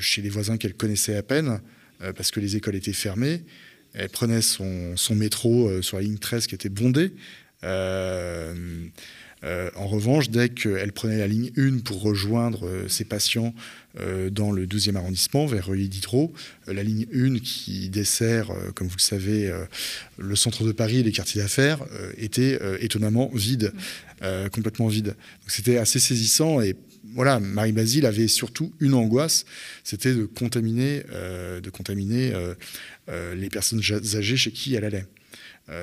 chez 0.00 0.20
les 0.20 0.30
voisins 0.30 0.56
qu'elle 0.56 0.74
connaissait 0.74 1.14
à 1.14 1.22
peine. 1.22 1.60
Euh, 2.02 2.12
parce 2.12 2.30
que 2.30 2.40
les 2.40 2.56
écoles 2.56 2.74
étaient 2.74 2.92
fermées. 2.92 3.42
Elle 3.92 4.08
prenait 4.08 4.42
son, 4.42 4.96
métro 5.10 5.68
euh, 5.68 5.82
sur 5.82 5.98
la 5.98 6.02
ligne 6.02 6.18
13 6.18 6.46
qui 6.46 6.54
était 6.54 6.68
bondée. 6.68 7.12
Euh, 7.62 8.54
en 9.76 9.86
revanche, 9.86 10.30
dès 10.30 10.48
qu'elle 10.48 10.92
prenait 10.92 11.18
la 11.18 11.26
ligne 11.26 11.50
1 11.58 11.80
pour 11.80 12.00
rejoindre 12.00 12.88
ses 12.88 13.04
patients 13.04 13.54
dans 14.30 14.50
le 14.50 14.66
12e 14.66 14.96
arrondissement, 14.96 15.44
vers 15.44 15.66
Reuilly 15.66 15.90
Diderot, 15.90 16.32
la 16.66 16.82
ligne 16.82 17.04
1 17.14 17.40
qui 17.40 17.90
dessert, 17.90 18.50
comme 18.74 18.88
vous 18.88 18.96
le 18.96 19.02
savez, 19.02 19.52
le 20.16 20.34
centre 20.34 20.64
de 20.64 20.72
Paris 20.72 21.00
et 21.00 21.02
les 21.02 21.12
quartiers 21.12 21.42
d'affaires, 21.42 21.84
était 22.16 22.58
étonnamment 22.80 23.30
vide, 23.34 23.74
complètement 24.50 24.88
vide. 24.88 25.14
C'était 25.46 25.76
assez 25.76 25.98
saisissant 25.98 26.62
et 26.62 26.74
voilà, 27.12 27.38
Marie-Basile 27.40 28.06
avait 28.06 28.28
surtout 28.28 28.72
une 28.80 28.94
angoisse, 28.94 29.44
c'était 29.82 30.14
de 30.14 30.24
contaminer, 30.24 31.04
euh, 31.12 31.60
de 31.60 31.70
contaminer 31.70 32.32
euh, 32.32 32.54
euh, 33.08 33.34
les 33.34 33.48
personnes 33.48 33.82
âgées 34.14 34.36
chez 34.36 34.52
qui 34.52 34.74
elle 34.74 34.84
allait. 34.84 35.06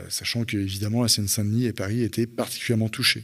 sachant 0.10 0.46
que 0.46 0.58
évidemment 0.58 1.02
la 1.02 1.08
Seine-Saint-Denis 1.08 1.66
et 1.66 1.74
Paris 1.74 2.04
étaient 2.04 2.28
particulièrement 2.28 2.90
touchés. 2.90 3.24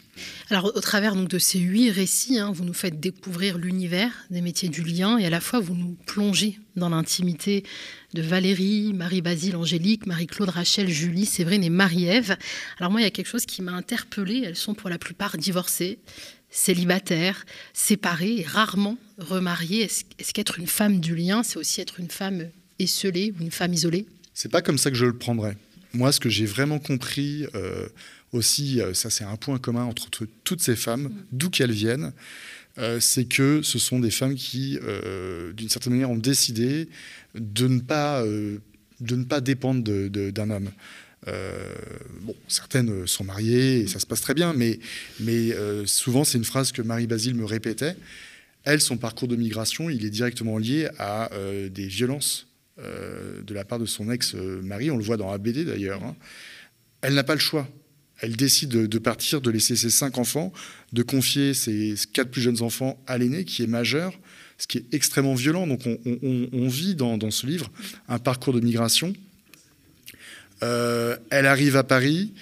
Alors 0.49 0.71
au 0.75 0.81
travers 0.81 1.15
donc 1.15 1.29
de 1.29 1.37
ces 1.37 1.59
huit 1.59 1.91
récits, 1.91 2.39
hein, 2.39 2.51
vous 2.51 2.65
nous 2.65 2.73
faites 2.73 2.99
découvrir 2.99 3.59
l'univers 3.59 4.11
des 4.31 4.41
métiers 4.41 4.69
du 4.69 4.81
lien 4.81 5.19
et 5.19 5.25
à 5.25 5.29
la 5.29 5.39
fois 5.39 5.59
vous 5.59 5.75
nous 5.75 5.95
plongez 6.07 6.59
dans 6.75 6.89
l'intimité 6.89 7.63
de 8.13 8.23
Valérie, 8.23 8.93
Marie-Basile, 8.93 9.55
Angélique, 9.55 10.07
Marie-Claude, 10.07 10.49
Rachel, 10.49 10.89
Julie, 10.89 11.27
Séverine 11.27 11.63
et 11.63 11.69
Marie-Ève. 11.69 12.37
Alors 12.79 12.91
moi 12.91 13.01
il 13.01 13.03
y 13.03 13.07
a 13.07 13.11
quelque 13.11 13.29
chose 13.29 13.45
qui 13.45 13.61
m'a 13.61 13.73
interpellée, 13.73 14.41
elles 14.43 14.55
sont 14.55 14.73
pour 14.73 14.89
la 14.89 14.97
plupart 14.97 15.37
divorcées, 15.37 15.99
célibataire, 16.49 17.45
séparée 17.73 18.37
et 18.37 18.43
rarement 18.43 18.97
remariée. 19.17 19.83
Est-ce 19.83 20.33
qu'être 20.33 20.59
une 20.59 20.67
femme 20.67 20.99
du 20.99 21.15
lien, 21.15 21.43
c'est 21.43 21.57
aussi 21.57 21.81
être 21.81 21.99
une 21.99 22.09
femme 22.09 22.49
esselée 22.79 23.33
ou 23.37 23.43
une 23.43 23.51
femme 23.51 23.73
isolée? 23.73 24.05
C'est 24.33 24.51
pas 24.51 24.61
comme 24.61 24.77
ça 24.77 24.89
que 24.89 24.97
je 24.97 25.05
le 25.05 25.17
prendrais. 25.17 25.57
Moi, 25.93 26.11
ce 26.11 26.19
que 26.19 26.29
j'ai 26.29 26.45
vraiment 26.45 26.79
compris 26.79 27.45
euh, 27.55 27.87
aussi, 28.31 28.81
euh, 28.81 28.93
ça 28.93 29.09
c'est 29.09 29.23
un 29.23 29.35
point 29.35 29.57
commun 29.57 29.83
entre 29.83 30.09
toutes 30.43 30.61
ces 30.61 30.75
femmes, 30.75 31.03
mm. 31.03 31.25
d'où 31.31 31.49
qu'elles 31.49 31.71
viennent, 31.71 32.13
c'est 32.99 33.25
que 33.25 33.63
ce 33.63 33.79
sont 33.79 33.99
des 33.99 34.11
femmes 34.11 34.35
qui, 34.35 34.77
d'une 35.55 35.67
certaine 35.67 35.93
manière, 35.93 36.11
ont 36.11 36.15
décidé 36.15 36.89
de 37.33 37.67
ne 37.67 37.79
pas, 37.79 38.23
de 38.23 39.15
ne 39.15 39.23
pas 39.23 39.41
dépendre 39.41 39.81
d'un 39.81 40.49
homme. 40.51 40.69
Bon, 41.25 42.35
certaines 42.47 43.07
sont 43.07 43.23
mariées 43.23 43.79
et 43.81 43.87
ça 43.87 43.99
se 43.99 44.05
passe 44.05 44.21
très 44.21 44.33
bien, 44.33 44.53
mais, 44.53 44.79
mais 45.19 45.51
souvent 45.85 46.23
c'est 46.23 46.37
une 46.37 46.45
phrase 46.45 46.71
que 46.71 46.81
Marie-Basile 46.81 47.35
me 47.35 47.45
répétait. 47.45 47.95
Elle, 48.63 48.81
son 48.81 48.97
parcours 48.97 49.27
de 49.27 49.35
migration, 49.35 49.89
il 49.89 50.05
est 50.05 50.09
directement 50.09 50.57
lié 50.57 50.89
à 50.99 51.29
des 51.69 51.87
violences 51.87 52.47
de 52.77 53.53
la 53.53 53.65
part 53.65 53.79
de 53.79 53.85
son 53.85 54.11
ex-mari. 54.11 54.91
On 54.91 54.97
le 54.97 55.03
voit 55.03 55.17
dans 55.17 55.31
ABD 55.31 55.65
d'ailleurs. 55.65 56.03
Hein. 56.03 56.15
Elle 57.01 57.13
n'a 57.13 57.23
pas 57.23 57.35
le 57.35 57.39
choix. 57.39 57.67
Elle 58.19 58.35
décide 58.35 58.69
de, 58.69 58.99
partir, 58.99 59.41
de 59.41 59.51
laisser 59.51 59.75
ses 59.75 59.91
cinq 59.91 60.17
enfants, 60.17 60.51
de 60.91 61.03
confier 61.03 61.53
ses 61.53 61.93
quatre 62.13 62.31
plus 62.31 62.41
jeunes 62.41 62.63
enfants 62.63 63.01
à 63.05 63.17
l'aîné 63.17 63.45
qui 63.45 63.61
est 63.61 63.67
majeur, 63.67 64.17
ce 64.57 64.65
qui 64.65 64.79
est 64.79 64.85
extrêmement 64.91 65.35
violent. 65.35 65.67
Donc 65.67 65.81
on, 65.85 66.67
vit 66.67 66.95
dans, 66.95 67.19
ce 67.29 67.45
livre 67.45 67.69
un 68.07 68.17
parcours 68.17 68.53
de 68.53 68.59
migration. 68.59 69.13
Euh, 70.63 71.17
elle 71.29 71.45
arrive 71.45 71.75
à 71.75 71.83
Paris, 71.83 72.33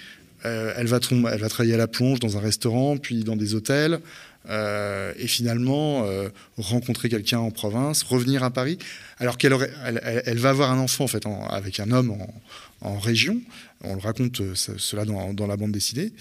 euh, 0.44 0.72
elle, 0.76 0.86
va 0.86 1.00
travailler 1.00 1.74
à 1.74 1.78
la 1.78 1.88
plonge 1.88 2.20
dans 2.20 2.36
un 2.36 2.40
restaurant, 2.40 2.96
puis 2.96 3.24
dans 3.24 3.36
des 3.36 3.54
hôtels. 3.54 4.00
Euh, 4.48 5.12
et 5.18 5.26
finalement 5.26 6.06
rencontrer 6.56 7.08
quelqu'un 7.08 7.40
en 7.40 7.50
province, 7.50 8.04
revenir 8.04 8.44
à 8.44 8.50
Paris, 8.50 8.78
alors 9.18 9.38
qu'elle 9.38 9.56
elle, 10.24 10.38
va 10.38 10.50
avoir 10.50 10.70
un 10.70 10.78
enfant 10.78 11.02
en 11.02 11.08
fait 11.08 11.24
avec 11.50 11.80
un 11.80 11.90
homme 11.90 12.16
en, 12.80 12.98
région. 13.00 13.40
On 13.82 13.96
le 13.96 14.00
raconte 14.00 14.54
cela 14.54 15.04
dans, 15.04 15.46
la 15.48 15.56
bande 15.56 15.72
dessinée. 15.72 16.12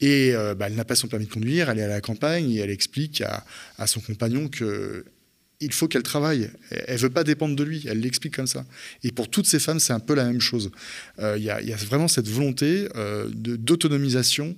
Et 0.00 0.32
bah, 0.56 0.68
elle 0.68 0.76
n'a 0.76 0.86
pas 0.86 0.94
son 0.94 1.08
permis 1.08 1.26
de 1.26 1.30
conduire, 1.30 1.68
elle 1.68 1.78
est 1.78 1.82
à 1.82 1.88
la 1.88 2.00
campagne 2.00 2.50
et 2.52 2.60
elle 2.60 2.70
explique 2.70 3.22
à, 3.76 3.86
son 3.86 4.00
compagnon 4.00 4.48
que 4.48 5.04
il 5.60 5.72
faut 5.72 5.88
qu'elle 5.88 6.02
travaille. 6.02 6.50
Elle 6.70 6.98
veut 6.98 7.10
pas 7.10 7.24
dépendre 7.24 7.56
de 7.56 7.64
lui. 7.64 7.84
Elle 7.88 8.00
l'explique 8.00 8.36
comme 8.36 8.46
ça. 8.46 8.64
Et 9.02 9.10
pour 9.10 9.28
toutes 9.28 9.46
ces 9.46 9.58
femmes, 9.58 9.80
c'est 9.80 9.92
un 9.92 10.00
peu 10.00 10.14
la 10.14 10.24
même 10.24 10.40
chose. 10.40 10.70
Euh, 11.18 11.36
il 11.36 11.44
y, 11.44 11.50
a 11.50 11.76
vraiment 11.76 12.08
cette 12.08 12.28
volonté 12.28 12.88
d'autonomisation 13.34 14.56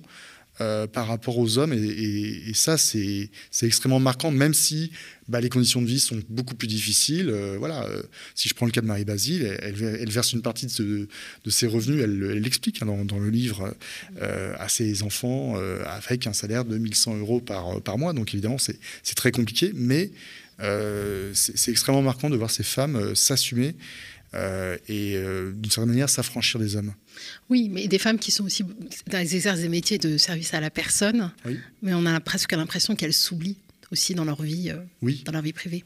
euh, 0.59 0.85
par 0.85 1.07
rapport 1.07 1.37
aux 1.37 1.57
hommes. 1.57 1.73
Et, 1.73 2.51
ça, 2.53 2.77
c'est 2.77 3.29
extrêmement 3.61 4.01
marquant, 4.01 4.31
même 4.31 4.53
si 4.53 4.91
bah, 5.27 5.39
les 5.41 5.49
conditions 5.49 5.81
de 5.81 5.87
vie 5.87 5.99
sont 5.99 6.19
beaucoup 6.29 6.53
plus 6.53 6.67
difficiles. 6.67 7.29
Euh, 7.29 7.55
voilà, 7.57 7.85
euh, 7.85 8.03
si 8.35 8.47
je 8.49 8.53
prends 8.53 8.65
le 8.65 8.71
cas 8.71 8.81
de 8.81 8.85
Marie 8.85 9.05
Basile, 9.05 9.57
elle, 9.61 10.09
verse 10.11 10.33
une 10.33 10.41
partie 10.41 10.67
de, 10.67 11.07
ses 11.47 11.67
revenus, 11.67 12.03
elle 12.03 12.19
l'explique 12.33 12.81
hein, 12.83 13.05
dans, 13.05 13.17
le 13.17 13.29
livre, 13.29 13.73
à 14.19 14.69
ses 14.69 15.03
enfants 15.03 15.55
avec 15.85 16.27
un 16.27 16.33
salaire 16.33 16.65
de 16.65 16.77
1100 16.77 17.17
euros 17.17 17.39
par, 17.39 17.81
par 17.81 17.97
mois. 17.97 18.13
Donc 18.13 18.33
évidemment, 18.33 18.57
c'est 18.59 19.15
très 19.15 19.31
compliqué, 19.31 19.71
mais 19.73 20.11
c'est 21.33 21.71
extrêmement 21.71 22.01
marquant 22.01 22.29
de 22.29 22.37
voir 22.37 22.51
ces 22.51 22.63
femmes 22.63 23.15
s'assumer 23.15 23.75
euh, 24.33 24.77
et 24.87 25.17
euh, 25.17 25.51
d'une 25.51 25.69
certaine 25.69 25.89
manière 25.89 26.09
s'affranchir 26.09 26.57
des 26.57 26.77
hommes. 26.77 26.93
Oui, 27.49 27.67
mais 27.69 27.87
des 27.89 27.97
femmes 27.97 28.17
qui 28.17 28.31
sont 28.31 28.45
aussi 28.45 28.63
exercent 29.11 29.59
des 29.59 29.67
métiers 29.67 29.97
de 29.97 30.17
service 30.17 30.53
à 30.53 30.61
la 30.61 30.69
personne, 30.69 31.31
mais 31.81 31.93
on 31.93 32.05
a 32.05 32.17
presque 32.21 32.53
l'impression 32.53 32.95
qu'elles 32.95 33.13
s'oublient 33.13 33.57
aussi 33.91 34.15
dans 34.15 34.23
leur 34.23 34.41
vie, 34.41 34.69
euh, 34.69 35.11
dans 35.25 35.33
leur 35.33 35.41
vie 35.41 35.51
privée. 35.51 35.83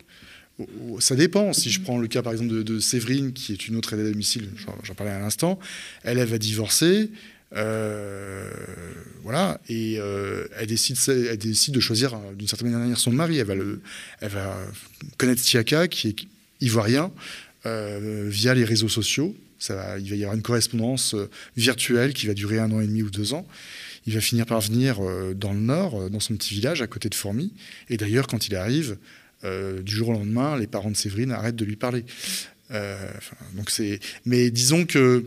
Ça 1.00 1.16
dépend. 1.16 1.54
Si 1.54 1.72
je 1.72 1.82
prends 1.82 1.98
le 1.98 2.08
cas 2.08 2.22
par 2.22 2.34
exemple 2.34 2.64
de, 2.64 2.80
Séverine, 2.80 3.34
qui 3.34 3.52
est 3.52 3.68
une 3.68 3.76
autre 3.76 3.94
aide 3.94 4.02
à 4.02 4.10
domicile, 4.12 4.50
j'en 4.84 4.94
parlais 4.94 5.12
à 5.12 5.20
l'instant, 5.20 5.60
elle, 6.04 6.20
elle 6.20 6.28
va 6.28 6.38
divorcer. 6.38 7.10
Voilà, 7.52 9.60
et 9.70 9.96
elle, 9.96 10.68
décide, 10.68 10.98
elle 11.08 11.38
décide 11.38 11.74
de 11.74 11.80
choisir 11.80 12.20
d'une 12.38 12.48
certaine 12.48 12.72
manière 12.72 13.00
son 13.00 13.12
mari. 13.12 13.40
Elle 13.40 13.48
va, 13.48 13.56
va 14.28 14.58
connaître 15.18 15.42
Tiaka, 15.42 15.88
qui 15.88 16.10
est 16.10 16.16
ivoirien, 16.62 17.12
euh, 17.66 18.28
via 18.30 18.54
les 18.54 18.64
réseaux 18.64 18.90
sociaux. 18.90 19.36
Ça 19.58 19.98
il 19.98 20.10
va 20.10 20.16
y 20.16 20.24
avoir 20.24 20.36
une 20.36 20.44
correspondance 20.44 21.16
euh, 21.16 21.30
virtuelle 21.58 22.14
qui 22.14 22.28
va 22.28 22.34
durer 22.34 22.60
un 22.60 22.72
an 22.72 22.82
et 22.82 22.88
demi 22.88 23.02
ou 23.02 23.10
deux 23.10 23.34
ans. 23.34 23.48
Il 24.06 24.14
va 24.14 24.22
finir 24.22 24.46
par 24.46 24.62
venir 24.62 24.98
euh, 25.00 25.34
dans 25.34 25.54
le 25.54 25.60
nord, 25.60 26.10
dans 26.10 26.20
son 26.20 26.36
petit 26.36 26.54
village 26.54 26.82
à 26.82 26.88
côté 26.88 27.10
de 27.10 27.16
Formy. 27.16 27.52
Et 27.90 27.98
d'ailleurs, 27.98 28.28
quand 28.28 28.48
il 28.48 28.56
arrive, 28.56 28.98
du 29.84 29.94
jour 29.94 30.10
au 30.10 30.14
lendemain, 30.14 30.58
les 30.58 30.66
parents 30.66 30.90
de 30.90 30.96
Séverine 30.96 31.32
arrêtent 31.32 31.56
de 31.56 31.66
lui 31.66 31.76
parler. 31.76 32.04
donc. 32.72 33.72
Mais 34.26 34.50
disons 34.50 34.88
que 34.88 35.24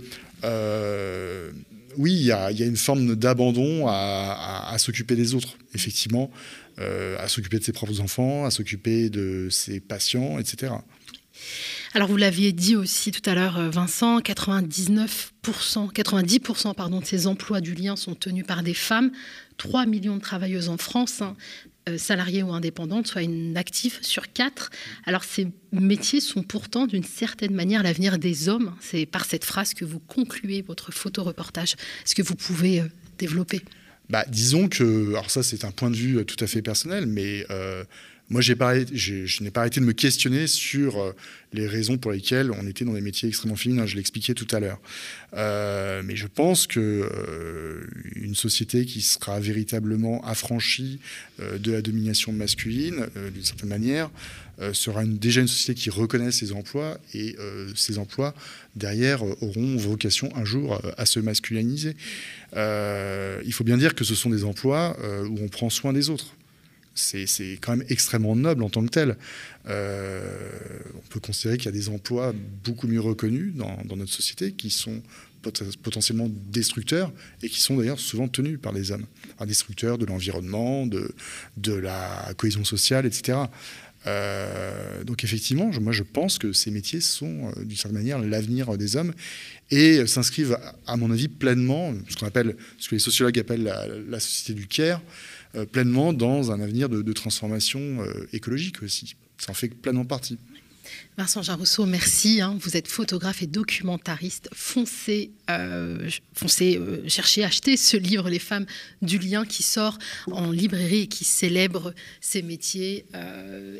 oui, 1.99 2.13
il 2.15 2.27
y, 2.27 2.33
a 2.33 2.51
une 2.51 2.77
forme 2.77 3.15
d'abandon 3.17 3.87
à, 3.89 4.75
s'occuper 4.79 5.17
des 5.17 5.35
autres, 5.35 5.57
effectivement, 5.75 6.31
à 6.79 7.29
s'occuper 7.29 7.59
de 7.59 7.65
ses 7.65 7.73
propres 7.73 8.01
enfants, 8.01 8.45
à 8.45 8.51
s'occuper 8.51 9.11
de 9.11 9.49
ses 9.51 9.81
patients, 9.81 10.39
etc. 10.39 10.73
Alors 11.95 12.09
vous 12.09 12.17
l'aviez 12.17 12.53
dit 12.53 12.77
aussi 12.77 13.13
tout 13.13 13.29
à 13.29 13.35
l'heure, 13.35 13.59
euh, 13.59 13.71
Vincent, 13.71 14.21
99%, 14.21 15.29
90% 15.43 16.75
pardon, 16.75 17.01
de 17.01 17.05
ces 17.05 17.27
emplois 17.27 17.61
du 17.61 17.75
lien 17.75 17.97
sont 17.97 18.15
tenus 18.15 18.47
par 18.47 18.63
des 18.63 18.75
femmes. 18.75 19.11
3 19.57 19.87
millions 19.87 20.17
de 20.17 20.21
travailleuses 20.21 20.69
en 20.69 20.77
France, 20.77 21.23
hein, 21.23 21.37
euh, 21.89 21.99
salariées 21.99 22.43
ou 22.43 22.53
indépendantes, 22.53 23.07
soit 23.07 23.23
une 23.23 23.57
active 23.57 23.99
sur 24.03 24.33
4. 24.33 24.71
Alors 25.05 25.25
ces 25.25 25.49
métiers 25.73 26.21
sont 26.21 26.43
pourtant 26.43 26.87
d'une 26.87 27.05
certaine 27.05 27.55
manière 27.55 27.83
l'avenir 27.83 28.19
des 28.19 28.49
hommes. 28.49 28.75
C'est 28.81 29.07
par 29.07 29.25
cette 29.25 29.45
phrase 29.45 29.75
que 29.75 29.85
vous 29.85 30.01
concluez 30.01 30.63
votre 30.63 30.93
photoreportage. 30.93 31.75
Est-ce 32.05 32.15
que 32.15 32.23
vous 32.23 32.35
pouvez 32.35 32.81
euh, 32.81 32.85
développer? 33.19 33.63
Bah, 34.09 34.25
Disons 34.29 34.69
que, 34.69 35.11
alors 35.11 35.31
ça 35.31 35.43
c'est 35.43 35.65
un 35.65 35.71
point 35.71 35.91
de 35.91 35.97
vue 35.97 36.25
tout 36.25 36.43
à 36.43 36.47
fait 36.47 36.63
personnel, 36.63 37.07
mais 37.07 37.45
moi, 38.31 38.43
je 38.43 38.53
n'ai 38.53 39.51
pas 39.51 39.61
arrêté 39.61 39.81
de 39.81 39.87
me 39.87 39.93
questionner 39.93 40.47
sur 40.47 41.01
euh, 41.01 41.13
les 41.55 41.67
raisons 41.67 41.97
pour 41.97 42.13
lesquelles 42.13 42.51
on 42.51 42.67
était 42.67 42.85
dans 42.85 42.93
des 42.93 43.01
métiers 43.01 43.27
extrêmement 43.27 43.57
féminins. 43.57 43.87
Je 43.87 43.97
l'expliquais 43.97 44.35
tout 44.35 44.47
à 44.55 44.61
l'heure. 44.61 44.81
Euh, 45.33 46.03
mais 46.05 46.15
je 46.15 46.27
pense 46.27 46.67
que 46.67 46.79
euh, 46.79 47.87
une 48.17 48.35
société 48.35 48.85
qui 48.85 49.01
sera 49.01 49.41
véritablement 49.41 50.23
affranchie 50.27 51.01
de 51.39 51.73
la 51.73 51.81
domination 51.81 52.33
masculine, 52.33 53.07
d'une 53.33 53.45
certaine 53.45 53.69
manière, 53.69 54.11
sera 54.73 55.05
déjà 55.05 55.41
une 55.41 55.49
société 55.49 55.81
qui 55.81 55.89
reconnaît 55.89 56.33
ses 56.33 56.53
emplois 56.53 56.99
et 57.15 57.37
ces 57.77 57.99
emplois 57.99 58.35
derrière 58.75 59.23
auront 59.23 59.77
vocation 59.77 60.35
un 60.37 60.45
jour 60.45 60.81
à 60.97 61.07
se 61.07 61.21
masculiniser. 61.21 61.95
il 62.57 63.53
faut 63.53 63.65
bien 63.65 63.77
dire 63.77 63.95
que 63.95 64.03
ce 64.03 64.17
sont 64.17 64.31
des 64.31 64.43
emplois 64.43 64.97
où 65.29 65.39
on 65.41 65.49
prend 65.49 65.71
soin 65.71 65.93
des 65.93 66.11
autres 66.11 66.35
c'est 66.99 67.59
quand 67.61 67.77
même 67.77 67.87
extrêmement 67.89 68.37
noble 68.37 68.63
en 68.63 68.71
tant 68.71 68.85
que 68.85 68.91
tel. 68.91 69.17
Euh, 69.69 70.21
on 70.95 71.09
peut 71.09 71.21
considérer 71.21 71.57
qu'il 71.57 71.67
y 71.67 71.69
a 71.69 71.73
des 71.73 71.89
emplois 71.89 72.35
beaucoup 72.65 72.87
mieux 72.87 73.01
reconnus 73.01 73.55
dans, 73.55 73.97
notre 73.97 74.13
société 74.13 74.53
qui 74.53 74.71
sont 74.71 75.03
potentiellement 75.83 76.29
destructeurs 76.51 77.13
et 77.43 77.49
qui 77.49 77.61
sont 77.61 77.77
d'ailleurs 77.77 78.01
souvent 78.01 78.29
tenus 78.29 78.59
par 78.61 78.73
les 78.73 78.91
hommes, 78.91 79.07
un 79.39 79.47
destructeurs 79.47 79.97
de 79.97 80.05
l'environnement, 80.05 80.87
de, 80.87 81.73
la 81.73 82.33
cohésion 82.37 82.65
sociale, 82.65 83.07
etc. 83.07 83.39
Euh, 84.07 85.05
donc 85.05 85.25
effectivement, 85.25 85.71
moi 85.81 85.93
je 85.93 86.03
pense 86.03 86.39
que 86.39 86.53
ces 86.53 86.71
métiers 86.71 87.01
sont 87.01 87.49
euh, 87.49 87.65
d'une 87.65 87.77
certaine 87.77 87.99
manière 87.99 88.19
l'avenir 88.21 88.79
des 88.79 88.97
hommes 88.97 89.13
et 89.71 90.07
s'inscrivent 90.07 90.57
à 90.87 90.97
mon 90.97 91.11
avis 91.11 91.29
pleinement, 91.29 91.93
ce 92.09 92.17
qu'on 92.17 92.27
appelle, 92.27 92.57
ce 92.79 92.89
que 92.89 92.95
les 92.95 93.01
sociologues 93.01 93.39
appellent 93.39 93.75
la, 94.09 94.21
société 94.21 94.55
du 94.55 94.67
care, 94.67 95.03
pleinement 95.73 96.13
dans 96.13 96.53
un 96.53 96.61
avenir 96.61 96.89
de, 96.89 97.13
transformation 97.13 97.81
euh, 97.81 98.29
écologique 98.33 98.83
aussi. 98.83 99.15
Ça 99.39 99.51
en 99.51 99.55
fait 99.55 99.69
pleinement 99.69 100.05
partie. 100.05 100.39
Vincent 101.17 101.43
Jarousseau, 101.43 101.85
merci. 101.85 102.41
Hein. 102.41 102.57
Vous 102.61 102.77
êtes 102.77 102.89
photographe 102.89 103.43
et 103.43 103.47
documentariste. 103.47 104.49
Foncez, 104.53 105.33
euh, 105.51 106.09
foncez 106.33 106.81
chercher, 107.09 107.45
acheter 107.45 107.77
ce 107.77 107.97
livre, 107.97 108.31
Les 108.31 108.39
femmes 108.39 108.67
du 109.03 109.19
lien, 109.19 109.45
qui 109.45 109.63
sort 109.63 109.99
en 110.31 110.51
librairie 110.51 111.03
et 111.03 111.07
qui 111.09 111.25
célèbre 111.25 111.93
ces 112.21 112.43
métiers, 112.43 113.05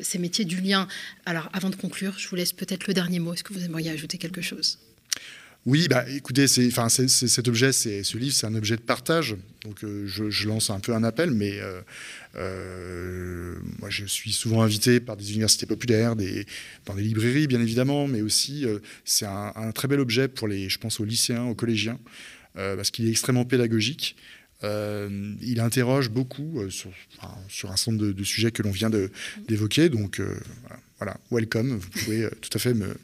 ces 0.01 0.19
métiers 0.19 0.45
du 0.45 0.61
lien. 0.61 0.87
Alors, 1.25 1.49
avant 1.53 1.69
de 1.69 1.75
conclure, 1.75 2.13
je 2.17 2.27
vous 2.27 2.35
laisse 2.35 2.53
peut-être 2.53 2.87
le 2.87 2.93
dernier 2.93 3.19
mot. 3.19 3.33
Est-ce 3.33 3.43
que 3.43 3.53
vous 3.53 3.63
aimeriez 3.63 3.89
ajouter 3.89 4.17
quelque 4.17 4.41
chose? 4.41 4.77
Oui, 5.65 5.87
bah, 5.89 6.05
écoutez, 6.09 6.45
enfin, 6.67 6.87
cet 6.87 7.47
objet, 7.47 7.73
ce 7.73 8.17
livre, 8.17 8.33
c'est 8.33 8.47
un 8.47 8.55
objet 8.55 8.77
de 8.77 8.81
partage. 8.81 9.35
Donc, 9.65 9.83
euh, 9.83 10.07
je, 10.07 10.47
lance 10.47 10.69
un 10.69 10.79
peu 10.79 10.93
un 10.93 11.03
appel, 11.03 11.31
mais 11.31 11.59
euh, 11.59 11.81
euh, 12.37 13.55
moi, 13.79 13.89
je 13.89 14.05
suis 14.05 14.31
souvent 14.31 14.61
invité 14.61 15.01
par 15.01 15.17
des 15.17 15.31
universités 15.31 15.65
populaires, 15.65 16.15
des, 16.15 16.45
des 16.95 17.01
librairies, 17.01 17.47
bien 17.47 17.59
évidemment, 17.59 18.07
mais 18.07 18.21
aussi, 18.21 18.65
c'est 19.03 19.25
un, 19.25 19.71
très 19.73 19.89
bel 19.89 19.99
objet 19.99 20.29
pour 20.29 20.47
les, 20.47 20.69
je 20.69 20.77
pense, 20.79 21.01
aux 21.01 21.05
lycéens, 21.05 21.43
aux 21.43 21.55
collégiens, 21.55 21.99
parce 22.53 22.89
qu'il 22.89 23.07
est 23.07 23.11
extrêmement 23.11 23.45
pédagogique. 23.45 24.15
il 24.63 25.59
interroge 25.59 26.09
beaucoup 26.09 26.61
sur, 26.69 26.91
sur, 27.49 27.69
un 27.69 27.75
certain 27.75 27.91
nombre 27.91 28.13
de, 28.13 28.23
sujets 28.23 28.51
que 28.51 28.63
l'on 28.63 28.71
vient 28.71 28.89
d'évoquer. 29.47 29.89
Donc, 29.89 30.21
voilà, 30.99 31.17
welcome. 31.31 31.77
Vous 31.77 31.89
pouvez 31.89 32.29
tout 32.41 32.49
à 32.53 32.59
fait 32.59 32.73
me 32.73 32.95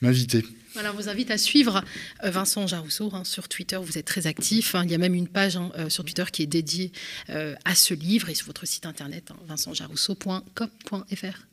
m'inviter. 0.00 0.44
Voilà, 0.74 0.92
on 0.92 0.96
vous 0.96 1.08
invite 1.08 1.30
à 1.30 1.38
suivre 1.38 1.84
euh, 2.24 2.30
Vincent 2.30 2.66
Jarousseau 2.66 3.08
hein, 3.12 3.22
sur 3.22 3.48
Twitter. 3.48 3.78
Vous 3.80 3.96
êtes 3.96 4.06
très 4.06 4.26
actif. 4.26 4.74
Hein. 4.74 4.82
Il 4.84 4.90
y 4.90 4.94
a 4.94 4.98
même 4.98 5.14
une 5.14 5.28
page 5.28 5.56
hein, 5.56 5.70
euh, 5.78 5.88
sur 5.88 6.04
Twitter 6.04 6.24
qui 6.32 6.42
est 6.42 6.46
dédiée 6.46 6.90
euh, 7.30 7.54
à 7.64 7.76
ce 7.76 7.94
livre 7.94 8.28
et 8.28 8.34
sur 8.34 8.46
votre 8.46 8.66
site 8.66 8.84
internet, 8.84 9.30
vincentjarousseau.com.fr. 9.46 11.46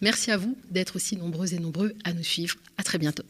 Merci 0.00 0.32
à 0.32 0.36
vous 0.36 0.58
d'être 0.68 0.96
aussi 0.96 1.16
nombreux 1.16 1.54
et 1.54 1.60
nombreux 1.60 1.94
à 2.02 2.12
nous 2.12 2.24
suivre. 2.24 2.56
À 2.76 2.82
très 2.82 2.98
bientôt. 2.98 3.22